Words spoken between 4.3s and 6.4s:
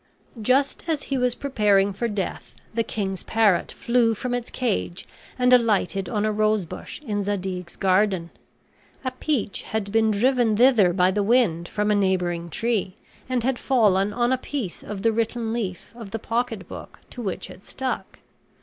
its cage and alighted on a